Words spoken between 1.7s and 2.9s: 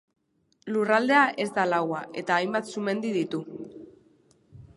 laua eta hainbat